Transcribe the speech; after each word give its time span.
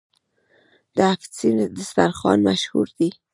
د 0.95 0.97
هفت 1.11 1.29
سین 1.37 1.57
دسترخان 1.77 2.39
مشهور 2.47 2.87
دی. 2.97 3.09